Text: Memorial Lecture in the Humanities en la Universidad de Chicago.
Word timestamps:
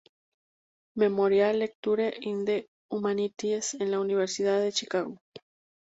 Memorial 0.95 1.57
Lecture 1.59 2.09
in 2.09 2.43
the 2.43 2.67
Humanities 2.89 3.75
en 3.79 3.91
la 3.91 3.99
Universidad 3.99 4.59
de 4.59 4.71
Chicago. 4.71 5.21